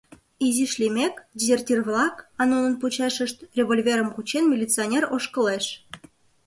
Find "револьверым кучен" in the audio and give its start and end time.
3.57-4.43